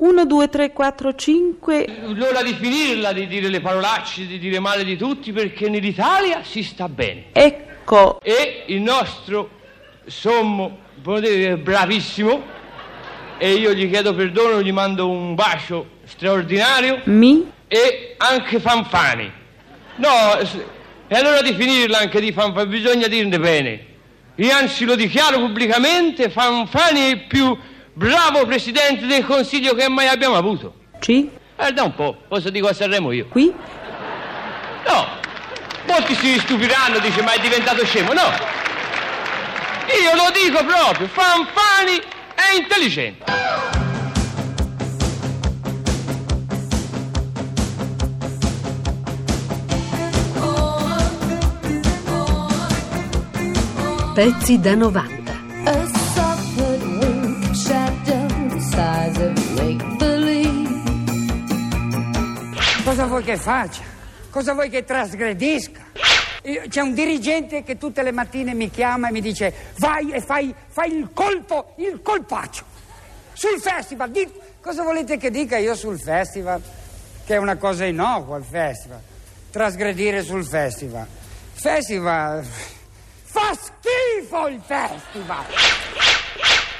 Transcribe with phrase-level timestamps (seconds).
[0.00, 1.86] 1, 2, 3, 4, 5.
[2.14, 6.62] L'ora di finirla di dire le parolacce, di dire male di tutti, perché nell'Italia si
[6.62, 7.26] sta bene.
[7.32, 9.50] Ecco, E il nostro
[10.06, 12.42] sommo, dire, bravissimo,
[13.36, 19.30] e io gli chiedo perdono, gli mando un bacio straordinario, mi, e anche Fanfani.
[19.96, 20.08] No,
[21.08, 23.86] è l'ora di finirla anche di Fanfani, bisogna dirne bene.
[24.36, 27.54] Io anzi lo dichiaro pubblicamente, Fanfani è più
[27.92, 30.74] bravo presidente del Consiglio che mai abbiamo avuto.
[31.00, 31.26] C,
[31.56, 33.26] Guarda un po', cosa dico a Sanremo io?
[33.28, 33.52] qui,
[34.86, 35.06] No,
[35.86, 38.22] molti si stupiranno, dice ma è diventato scemo, no.
[40.02, 41.98] Io lo dico proprio, Fanfani
[42.34, 43.24] è intelligente.
[54.14, 55.19] Pezzi da 90.
[63.30, 63.82] Che faccia?
[64.30, 65.80] Cosa vuoi che trasgredisca?
[66.44, 70.20] Io- C'è un dirigente che tutte le mattine mi chiama e mi dice vai e
[70.20, 72.64] fai, fai il colpo, il colpaccio.
[73.32, 74.28] Sul festival, di-
[74.60, 76.60] cosa volete che dica io sul festival?
[77.24, 79.00] Che è una cosa innocua il festival.
[79.50, 81.06] Trasgredire sul festival.
[81.52, 82.44] Festival...
[83.22, 85.44] Fa schifo il festival!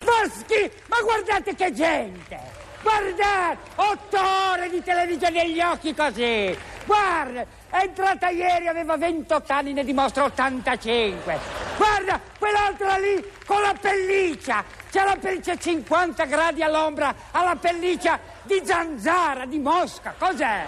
[0.00, 0.70] Fa schifo!
[0.88, 2.38] Ma guardate che gente!
[2.82, 3.58] Guardate!
[3.76, 4.18] Otto
[4.52, 6.56] ore di televisione negli occhi così!
[6.84, 7.44] Guarda!
[7.70, 11.38] È entrata ieri, aveva 28 anni, ne dimostra 85!
[11.76, 12.20] Guarda!
[12.38, 14.64] Quell'altra lì con la pelliccia!
[14.90, 20.14] C'è la pelliccia 50 gradi all'ombra, ha la pelliccia di zanzara, di mosca!
[20.18, 20.64] Cos'è?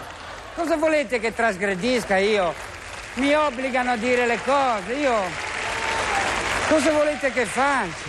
[0.55, 2.55] Cosa volete che trasgredisca io?
[3.15, 5.51] Mi obbligano a dire le cose, io...
[6.69, 8.09] Cosa volete che faccia?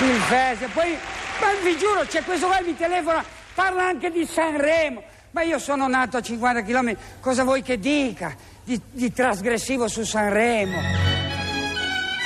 [0.00, 0.70] Il festival.
[0.72, 0.98] Poi,
[1.40, 5.02] ma vi giuro, c'è questo qua che mi telefona, parla anche di Sanremo.
[5.30, 10.02] Ma io sono nato a 50 km, cosa vuoi che dica di, di trasgressivo su
[10.02, 10.80] Sanremo?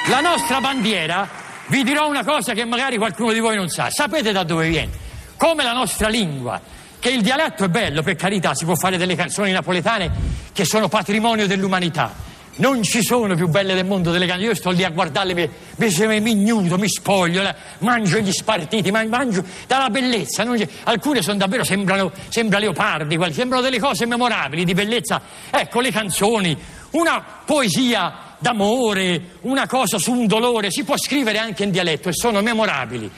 [0.09, 1.29] La nostra bandiera,
[1.67, 3.89] vi dirò una cosa che magari qualcuno di voi non sa.
[3.91, 4.91] Sapete da dove viene?
[5.37, 6.61] Come la nostra lingua,
[6.99, 10.11] che il dialetto è bello, per carità, si può fare delle canzoni napoletane
[10.53, 12.13] che sono patrimonio dell'umanità.
[12.55, 14.49] Non ci sono più belle del mondo delle canzoni.
[14.49, 17.43] Io sto lì a guardarle, mi, mi, mi ignudo, mi spoglio,
[17.79, 20.45] mangio gli spartiti, ma- mangio dalla bellezza.
[20.85, 25.23] alcune sono davvero, sembrano, sembra leopardi, sembrano delle cose memorabili di bellezza.
[25.51, 26.55] Ecco, le canzoni,
[26.91, 32.13] una poesia d'amore, una cosa su un dolore, si può scrivere anche in dialetto e
[32.13, 33.11] sono memorabili.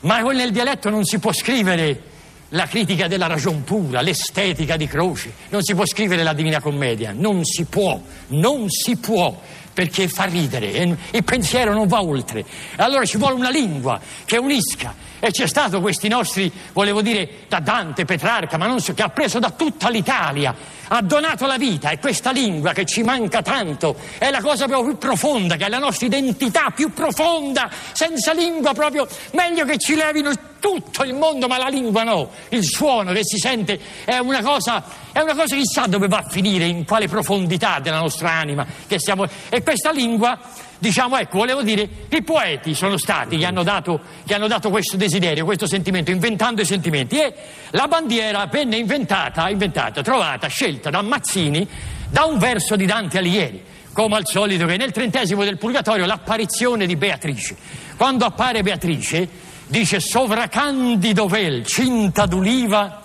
[0.00, 2.16] Ma nel dialetto non si può scrivere
[2.50, 7.12] la critica della ragion pura, l'estetica di Croce, non si può scrivere la Divina Commedia,
[7.12, 9.38] non si può, non si può,
[9.74, 12.44] perché fa ridere, il pensiero non va oltre.
[12.76, 14.94] Allora ci vuole una lingua che unisca.
[15.20, 19.08] E c'è stato questi nostri, volevo dire, da Dante, Petrarca, ma non so, che ha
[19.08, 20.54] preso da tutta l'Italia,
[20.88, 24.90] ha donato la vita e questa lingua che ci manca tanto è la cosa proprio
[24.90, 27.70] più profonda, che è la nostra identità più profonda.
[27.92, 32.30] Senza lingua proprio meglio che ci levino tutto il mondo, ma la lingua no.
[32.48, 36.28] Il suono che si sente è una cosa, è una cosa chissà dove va a
[36.28, 39.26] finire, in quale profondità della nostra anima che stiamo.
[39.48, 40.38] E questa lingua,
[40.78, 44.96] diciamo, ecco, volevo dire, i poeti sono stati che hanno dato, che hanno dato questo
[44.96, 47.20] desiderio, questo sentimento, inventando i sentimenti.
[47.20, 47.34] E
[47.70, 51.66] la bandiera venne inventata, inventata, trovata, scelta da Mazzini
[52.08, 56.86] da un verso di Dante Alighieri come al solito che nel trentesimo del Purgatorio l'apparizione
[56.86, 57.56] di Beatrice.
[57.96, 59.28] Quando appare Beatrice
[59.66, 63.02] dice sovracandido vel, cinta d'uliva,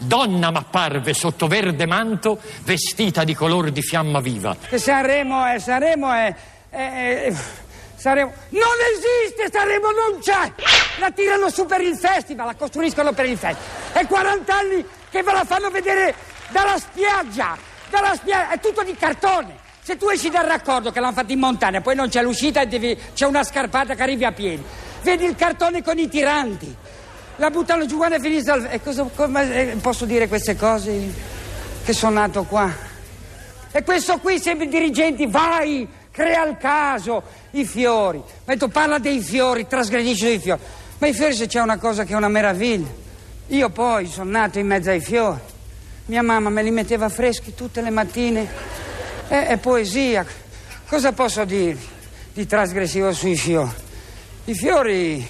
[0.00, 4.56] donna m'apparve sotto verde manto, vestita di color di fiamma viva.
[4.74, 6.34] Sanremo è, Sanremo è,
[6.76, 7.34] è- è-
[7.94, 8.32] Sanremo...
[8.48, 8.62] Non
[8.94, 10.52] esiste, Sanremo non c'è!
[10.98, 13.62] La tirano su per il festival, la costruiscono per il festival.
[13.92, 16.14] È 40 anni che ve la fanno vedere
[16.48, 17.56] dalla spiaggia,
[17.90, 19.56] dalla spiaggia, è tutto di cartone.
[19.82, 22.66] Se tu esci dal raccordo che l'hanno fatto in montagna, poi non c'è l'uscita e
[22.66, 24.62] devi- c'è una scarpata che arrivi a piedi.
[25.02, 26.74] Vedi il cartone con i tiranti.
[27.36, 28.68] La buttano giù quando è finita.
[28.70, 31.30] E cosa, come eh, posso dire queste cose?
[31.84, 32.70] Che sono nato qua.
[33.72, 37.22] E questo qui sempre dirigenti, vai, crea il caso,
[37.52, 38.22] i fiori.
[38.44, 40.60] Ma tu parla dei fiori, trasgredisce dei fiori.
[40.98, 42.86] Ma i fiori se c'è una cosa che è una meraviglia.
[43.48, 45.40] Io poi sono nato in mezzo ai fiori.
[46.06, 48.48] Mia mamma me li metteva freschi tutte le mattine.
[49.26, 50.24] È, è poesia.
[50.86, 51.88] Cosa posso dirvi
[52.32, 53.70] di trasgressivo sui fiori?
[54.44, 55.28] I fiori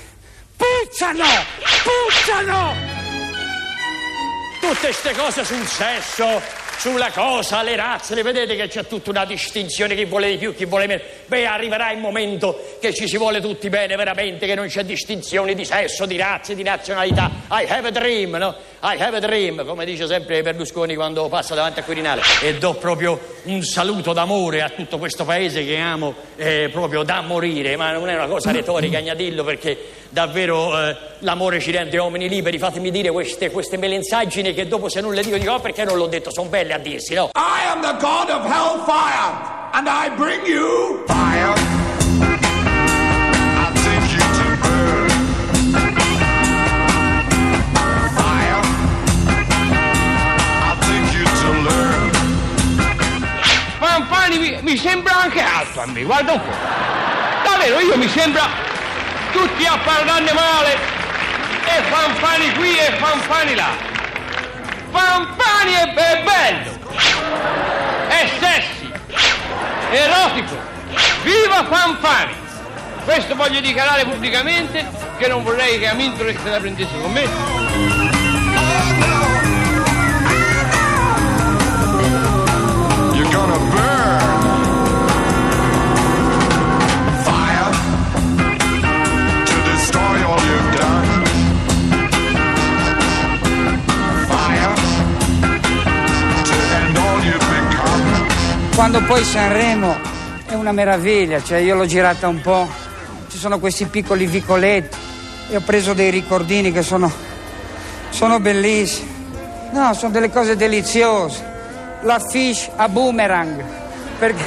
[0.57, 1.25] puzzano!
[1.85, 2.75] Puzzano!
[4.61, 6.41] Tutte queste cose sul sesso,
[6.83, 10.53] sulla cosa, le razze, le vedete che c'è tutta una distinzione, chi vuole di più,
[10.53, 11.01] chi vuole meno.
[11.27, 15.55] Beh, arriverà il momento che ci si vuole tutti bene, veramente, che non c'è distinzione
[15.55, 17.31] di sesso, di razze, di nazionalità.
[17.53, 18.57] I have a dream, no?
[18.83, 22.23] I have a dream, come dice sempre Berlusconi quando passa davanti al Quirinale.
[22.41, 27.21] E do proprio un saluto d'amore a tutto questo paese che amo eh, proprio da
[27.21, 29.79] morire, ma non è una cosa retorica, Agnadillo, perché
[30.13, 32.59] davvero eh, l'amore ci rende uomini liberi.
[32.59, 35.97] Fatemi dire queste, queste melenzaggini che dopo se non le dico dico "Oh, perché non
[35.97, 37.31] l'ho detto, sono belle a dirsi, no?
[37.35, 41.55] I am the god of hellfire, and I bring you fire.
[43.57, 45.09] I'll take you to burn.
[48.15, 48.63] Fire.
[50.63, 52.11] I'll take you to learn.
[53.79, 57.49] Fanfani mi, mi sembra anche alto a me, guarda un po'.
[57.49, 58.71] Davvero, io mi sembra
[59.33, 60.79] tutti a parlarne male.
[61.65, 63.71] E Fanfani qui e Fanfani là.
[64.91, 65.93] Fanfani è,
[66.23, 66.79] bello.
[68.09, 68.31] È.
[69.91, 70.57] È erotico.
[71.23, 72.41] Viva Fanfani!
[73.05, 74.87] Questo voglio dichiarare pubblicamente
[75.19, 79.32] che non vorrei che Amintore se la prendesse con me.
[98.75, 99.97] Quando poi Sanremo
[100.47, 102.67] è una meraviglia, cioè io l'ho girata un po',
[103.29, 104.97] ci sono questi piccoli vicoletti
[105.51, 107.13] e ho preso dei ricordini che sono,
[108.09, 109.11] sono bellissimi.
[109.73, 111.51] No, sono delle cose deliziose.
[112.03, 113.63] La fish a boomerang,
[114.19, 114.43] perché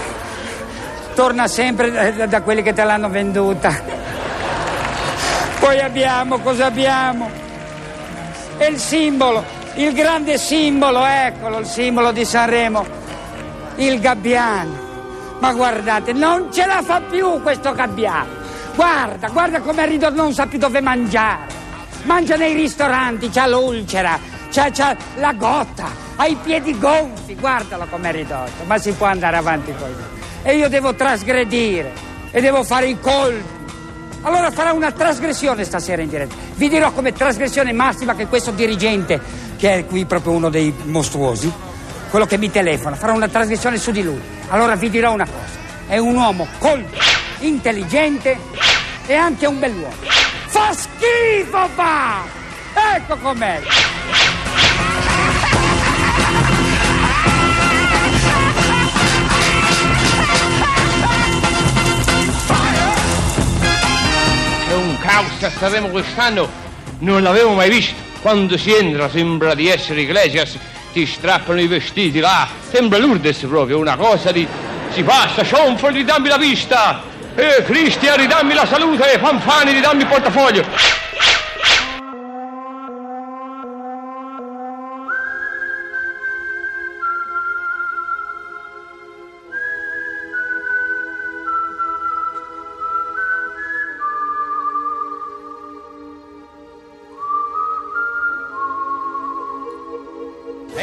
[1.14, 3.80] torna sempre da, da quelli che te l'hanno venduta.
[5.60, 7.30] Poi abbiamo, cosa abbiamo?
[8.58, 9.44] E il simbolo,
[9.76, 13.04] il grande simbolo, eccolo, il simbolo di Sanremo
[13.78, 14.84] il gabbiano.
[15.40, 18.44] Ma guardate, non ce la fa più questo gabbiano.
[18.76, 21.54] Guarda, guarda come ridotto, non sa più dove mangiare.
[22.04, 24.20] Mangia nei ristoranti, c'ha l'ulcera,
[24.52, 28.64] c'ha, c'ha la gotta, ha i piedi gonfi, guardalo com'è ridotto.
[28.66, 30.14] Ma si può andare avanti così.
[30.44, 31.92] E io devo trasgredire
[32.32, 33.54] e devo fare i colpi.
[34.22, 36.36] Allora farà una trasgressione stasera in diretta.
[36.56, 39.20] Vi dirò come trasgressione massima che questo dirigente,
[39.56, 41.52] che è qui proprio uno dei mostruosi,
[42.16, 44.22] quello che mi telefona, farà una trasgressione su di lui.
[44.48, 45.60] Allora vi dirò una cosa.
[45.86, 46.98] È un uomo colto,
[47.40, 48.40] intelligente
[49.06, 49.94] e anche un bell'uomo.
[50.46, 52.24] Fa schifo, va!
[52.96, 53.60] Ecco com'è.
[64.70, 66.50] È un caos a Sanremo quest'anno,
[67.00, 68.02] non l'avevo mai visto.
[68.22, 70.58] Quando si entra sembra di essere Iglesias,
[70.96, 74.48] ti strappano i vestiti là, sembra Lourdes proprio, una cosa di...
[74.92, 77.02] Si passa, Cionfo, ridammi la vista!
[77.36, 79.20] E Cristian, ridammi la salute!
[79.20, 80.95] Fanfani, ridammi il portafoglio!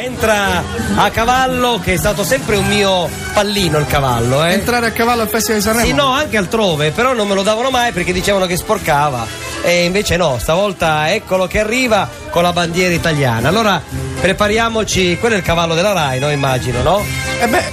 [0.03, 0.61] Entra
[0.95, 4.51] a cavallo, che è stato sempre un mio pallino il cavallo, eh.
[4.51, 5.85] Entrare a cavallo al Festival di Sanremo?
[5.87, 9.25] Sì, no, anche altrove, però non me lo davano mai perché dicevano che sporcava.
[9.61, 13.47] E invece no, stavolta eccolo che arriva con la bandiera italiana.
[13.47, 13.81] Allora
[14.19, 16.29] prepariamoci, quello è il cavallo della Rai, no?
[16.29, 17.01] Immagino, no?
[17.39, 17.63] Eh beh,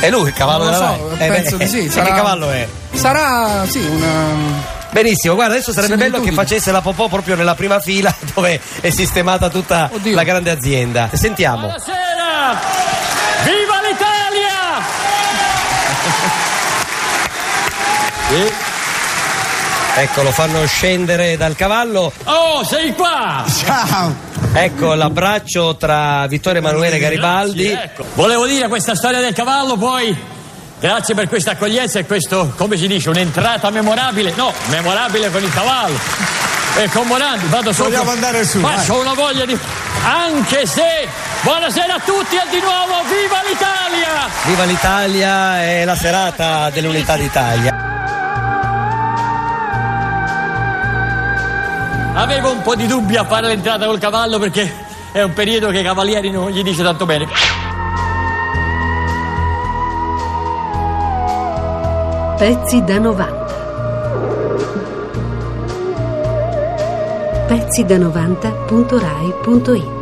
[0.00, 1.28] È lui il cavallo della so, Rai?
[1.28, 2.66] Eh penso beh, di sì, e sarà- Che cavallo è?
[2.94, 4.74] sarà sì una.
[4.96, 8.88] Benissimo, guarda, adesso sarebbe bello che facesse la popò proprio nella prima fila dove è
[8.88, 10.14] sistemata tutta Oddio.
[10.14, 11.10] la grande azienda.
[11.12, 11.66] Sentiamo.
[11.66, 12.58] Buonasera!
[13.44, 14.54] Viva l'Italia!
[19.98, 22.12] Ecco, lo fanno scendere dal cavallo.
[22.24, 23.44] Oh, sei qua!
[23.48, 24.14] Ciao!
[24.52, 27.68] Ecco l'abbraccio tra Vittorio Emanuele Garibaldi.
[27.68, 28.04] Grazie, ecco.
[28.14, 30.35] Volevo dire questa storia del cavallo, poi
[30.78, 34.32] grazie per questa accoglienza e questo, come si dice, un'entrata memorabile.
[34.36, 35.98] No, memorabile con il cavallo.
[36.76, 37.90] E con Morandi, vado sopra.
[37.90, 39.58] Vogliamo andare su, Faccio una voglia di.
[40.04, 41.08] Anche se.
[41.40, 44.28] Buonasera a tutti e di nuovo viva l'Italia!
[44.44, 47.86] Viva l'Italia è la serata dell'Unità d'Italia.
[52.14, 54.74] Avevo un po' di dubbi a fare l'entrata col cavallo perché
[55.12, 57.55] è un periodo che ai cavalieri non gli dice tanto bene.
[62.38, 63.44] Pezzi da 90.
[67.48, 69.96] Pezzi da 90.rai.it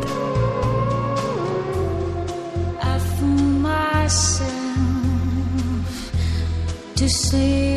[6.97, 7.74] To sleep.